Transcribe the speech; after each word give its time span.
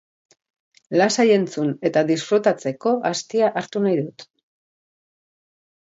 Lasai 0.99 1.25
entzun 1.33 1.69
eta 1.91 2.03
disfrutatzeko 2.09 2.97
astia 3.13 3.53
hartu 3.63 3.87
nahi 3.87 4.03
dut. 4.05 4.31